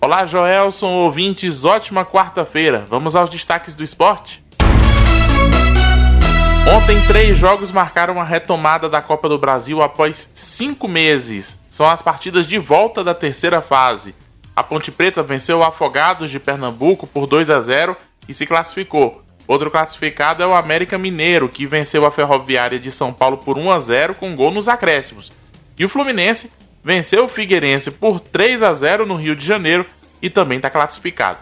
Olá, 0.00 0.24
Joelson, 0.24 0.90
ouvintes, 0.90 1.64
ótima 1.64 2.06
quarta-feira. 2.06 2.84
Vamos 2.86 3.16
aos 3.16 3.28
destaques 3.28 3.74
do 3.74 3.82
esporte? 3.82 4.44
Ontem, 6.72 7.04
três 7.08 7.36
jogos 7.36 7.72
marcaram 7.72 8.20
a 8.20 8.24
retomada 8.24 8.88
da 8.88 9.02
Copa 9.02 9.28
do 9.28 9.36
Brasil 9.36 9.82
após 9.82 10.30
cinco 10.32 10.86
meses. 10.86 11.58
São 11.68 11.90
as 11.90 12.00
partidas 12.00 12.46
de 12.46 12.58
volta 12.58 13.02
da 13.02 13.12
terceira 13.12 13.60
fase. 13.60 14.14
A 14.54 14.62
Ponte 14.62 14.92
Preta 14.92 15.20
venceu 15.20 15.58
o 15.58 15.64
Afogados 15.64 16.30
de 16.30 16.38
Pernambuco 16.38 17.04
por 17.04 17.26
2 17.26 17.50
a 17.50 17.60
0 17.60 17.96
e 18.28 18.32
se 18.32 18.46
classificou. 18.46 19.24
Outro 19.48 19.68
classificado 19.68 20.44
é 20.44 20.46
o 20.46 20.54
América 20.54 20.96
Mineiro, 20.96 21.48
que 21.48 21.66
venceu 21.66 22.06
a 22.06 22.12
Ferroviária 22.12 22.78
de 22.78 22.92
São 22.92 23.12
Paulo 23.12 23.38
por 23.38 23.58
1 23.58 23.72
a 23.72 23.80
0 23.80 24.14
com 24.14 24.36
gol 24.36 24.52
nos 24.52 24.68
acréscimos. 24.68 25.32
E 25.76 25.84
o 25.84 25.88
Fluminense 25.88 26.52
venceu 26.82 27.24
o 27.24 27.28
Figueirense 27.28 27.90
por 27.90 28.20
3 28.20 28.62
a 28.62 28.72
0 28.72 29.06
no 29.06 29.16
Rio 29.16 29.36
de 29.36 29.44
Janeiro 29.44 29.84
e 30.20 30.30
também 30.30 30.56
está 30.56 30.70
classificado. 30.70 31.40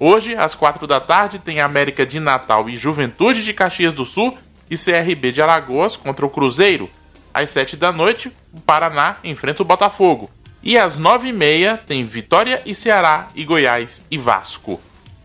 Hoje, 0.00 0.34
às 0.36 0.54
4 0.54 0.86
da 0.86 1.00
tarde, 1.00 1.38
tem 1.38 1.60
América 1.60 2.06
de 2.06 2.20
Natal 2.20 2.68
e 2.68 2.76
Juventude 2.76 3.42
de 3.42 3.52
Caxias 3.52 3.92
do 3.92 4.04
Sul 4.04 4.36
e 4.70 4.76
CRB 4.76 5.32
de 5.32 5.42
Alagoas 5.42 5.96
contra 5.96 6.24
o 6.24 6.30
Cruzeiro. 6.30 6.88
Às 7.34 7.50
7 7.50 7.76
da 7.76 7.92
noite, 7.92 8.32
o 8.52 8.60
Paraná 8.60 9.16
enfrenta 9.24 9.62
o 9.62 9.66
Botafogo. 9.66 10.30
E 10.62 10.76
às 10.76 10.98
9h30 10.98 11.80
tem 11.86 12.06
Vitória 12.06 12.62
e 12.64 12.74
Ceará 12.74 13.28
e 13.34 13.44
Goiás 13.44 14.04
e 14.10 14.18
Vasco. 14.18 14.80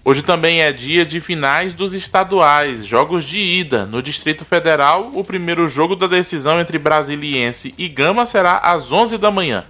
Hoje 0.05 0.21
também 0.21 0.61
é 0.61 0.73
dia 0.73 1.05
de 1.05 1.21
finais 1.21 1.73
dos 1.73 1.93
estaduais, 1.93 2.85
jogos 2.85 3.23
de 3.23 3.37
ida. 3.37 3.85
No 3.85 4.01
Distrito 4.01 4.43
Federal, 4.43 5.09
o 5.13 5.23
primeiro 5.23 5.69
jogo 5.69 5.95
da 5.95 6.07
decisão 6.07 6.59
entre 6.59 6.77
Brasiliense 6.77 7.73
e 7.77 7.87
Gama 7.87 8.25
será 8.25 8.57
às 8.57 8.91
11 8.91 9.17
da 9.17 9.31
manhã. 9.31 9.63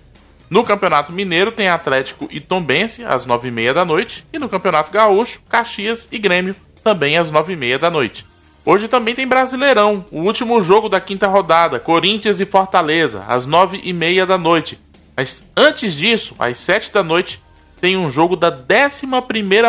No 0.50 0.64
Campeonato 0.64 1.12
Mineiro 1.14 1.52
tem 1.52 1.70
Atlético 1.70 2.28
e 2.32 2.40
Tombense 2.40 3.04
às 3.06 3.28
9h30 3.28 3.74
da 3.74 3.86
noite. 3.86 4.26
E 4.34 4.40
no 4.40 4.50
Campeonato 4.50 4.92
Gaúcho, 4.92 5.40
Caxias 5.48 6.08
e 6.12 6.18
Grêmio 6.18 6.56
também 6.84 7.16
às 7.16 7.32
9h30 7.32 7.78
da 7.78 7.92
noite. 7.92 8.26
Hoje 8.66 8.88
também 8.88 9.14
tem 9.14 9.28
Brasileirão, 9.28 10.04
o 10.10 10.22
último 10.22 10.60
jogo 10.64 10.90
da 10.90 11.00
quinta 11.00 11.28
rodada, 11.28 11.80
Corinthians 11.80 12.40
e 12.40 12.46
Fortaleza, 12.46 13.24
às 13.28 13.46
9h30 13.46 14.26
da 14.26 14.38
noite. 14.38 14.80
Mas 15.16 15.44
antes 15.56 15.94
disso, 15.94 16.34
às 16.40 16.58
7 16.58 16.92
da 16.92 17.04
noite, 17.04 17.40
tem 17.84 17.98
um 17.98 18.10
jogo 18.10 18.38
da 18.38 18.48
11 18.48 19.06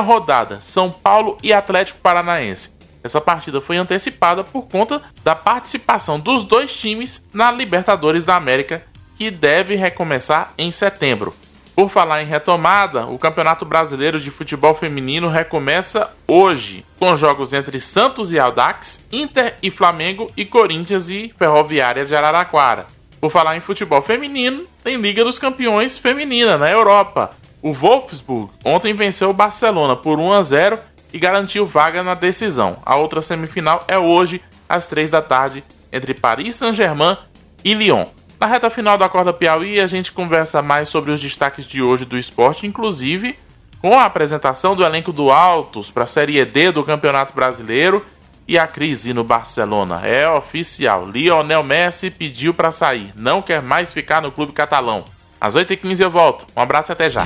rodada, 0.07 0.61
São 0.61 0.89
Paulo 0.89 1.37
e 1.43 1.53
Atlético 1.53 1.99
Paranaense. 1.99 2.73
Essa 3.03 3.21
partida 3.21 3.61
foi 3.61 3.77
antecipada 3.77 4.45
por 4.45 4.69
conta 4.69 5.03
da 5.25 5.35
participação 5.35 6.21
dos 6.21 6.45
dois 6.45 6.73
times 6.73 7.25
na 7.35 7.51
Libertadores 7.51 8.23
da 8.23 8.37
América, 8.37 8.85
que 9.17 9.33
deve 9.33 9.75
recomeçar 9.75 10.55
em 10.57 10.71
setembro. 10.71 11.35
Por 11.75 11.91
falar 11.91 12.23
em 12.23 12.27
retomada, 12.27 13.05
o 13.05 13.19
Campeonato 13.19 13.65
Brasileiro 13.65 14.21
de 14.21 14.31
Futebol 14.31 14.77
Feminino 14.77 15.29
recomeça 15.29 16.09
hoje, 16.29 16.87
com 17.01 17.17
jogos 17.17 17.53
entre 17.53 17.81
Santos 17.81 18.31
e 18.31 18.39
Aldax, 18.39 19.05
Inter 19.11 19.57
e 19.61 19.73
Flamengo 19.73 20.31
e 20.37 20.45
Corinthians 20.45 21.09
e 21.09 21.35
Ferroviária 21.37 22.07
de 22.07 22.15
Araraquara. 22.15 22.87
Por 23.21 23.33
falar 23.33 23.57
em 23.57 23.61
futebol 23.61 24.03
feminino, 24.03 24.67
tem 24.85 24.99
Liga 24.99 25.25
dos 25.25 25.37
Campeões 25.37 25.99
Feminina 25.99 26.57
na 26.57 26.71
Europa. 26.71 27.43
O 27.65 27.73
Wolfsburg 27.73 28.51
ontem 28.63 28.93
venceu 28.93 29.31
o 29.31 29.33
Barcelona 29.33 29.97
por 29.97 30.21
1 30.21 30.33
a 30.35 30.43
0 30.43 30.79
e 31.11 31.19
garantiu 31.19 31.67
vaga 31.67 32.03
na 32.03 32.13
decisão. 32.15 32.77
A 32.85 32.95
outra 32.95 33.23
semifinal 33.23 33.83
é 33.89 33.99
hoje, 33.99 34.43
às 34.69 34.87
3 34.87 35.11
da 35.11 35.23
tarde, 35.23 35.65
entre 35.91 36.13
Paris 36.13 36.57
Saint-Germain 36.57 37.17
e 37.65 37.73
Lyon. 37.73 38.05
Na 38.39 38.47
reta 38.47 38.69
final 38.69 38.99
da 38.99 39.09
Corda 39.09 39.33
Piauí, 39.33 39.81
a 39.81 39.87
gente 39.87 40.13
conversa 40.13 40.61
mais 40.61 40.91
sobre 40.91 41.11
os 41.11 41.23
destaques 41.23 41.65
de 41.65 41.81
hoje 41.81 42.05
do 42.05 42.19
esporte, 42.19 42.67
inclusive 42.67 43.35
com 43.81 43.99
a 43.99 44.05
apresentação 44.05 44.77
do 44.77 44.85
elenco 44.85 45.11
do 45.11 45.31
Altos 45.31 45.91
para 45.91 46.05
a 46.05 46.07
Série 46.07 46.45
D 46.45 46.71
do 46.71 46.85
Campeonato 46.85 47.33
Brasileiro 47.33 48.05
e 48.47 48.59
a 48.59 48.67
crise 48.67 49.15
no 49.15 49.25
Barcelona. 49.25 50.07
É 50.07 50.29
oficial, 50.29 51.07
Lionel 51.07 51.63
Messi 51.63 52.11
pediu 52.11 52.53
para 52.53 52.71
sair, 52.71 53.11
não 53.17 53.41
quer 53.41 53.63
mais 53.63 53.91
ficar 53.91 54.21
no 54.21 54.31
clube 54.31 54.53
catalão. 54.53 55.07
Às 55.45 55.55
8h15 55.55 56.01
eu 56.01 56.11
volto. 56.11 56.47
Um 56.57 56.63
abraço 56.63 56.91
e 56.91 56.95
até 56.95 57.11
já. 57.11 57.21